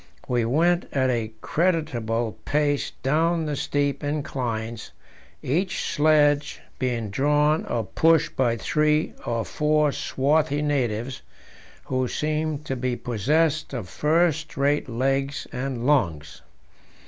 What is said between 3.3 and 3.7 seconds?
the